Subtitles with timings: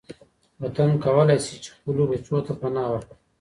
[0.61, 3.15] وطن کولای شي چي خپلو بچو ته پناه ورکړي.